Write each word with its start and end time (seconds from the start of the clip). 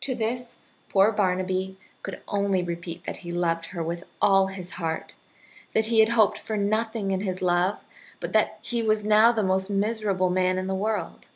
To 0.00 0.14
this 0.14 0.56
poor 0.88 1.12
Barnaby 1.12 1.76
could 2.02 2.22
only 2.26 2.62
repeat 2.62 3.04
that 3.04 3.18
he 3.18 3.30
loved 3.30 3.66
her 3.66 3.82
with 3.82 4.04
all 4.22 4.46
his 4.46 4.76
heart, 4.80 5.16
that 5.74 5.84
he 5.88 5.98
had 6.00 6.08
hoped 6.08 6.38
for 6.38 6.56
nothing 6.56 7.10
in 7.10 7.20
his 7.20 7.42
love, 7.42 7.84
but 8.20 8.32
that 8.32 8.58
he 8.62 8.82
was 8.82 9.04
now 9.04 9.32
the 9.32 9.42
most 9.42 9.68
miserable 9.68 10.30
man 10.30 10.56
in 10.56 10.66
the 10.66 10.74
world. 10.74 11.28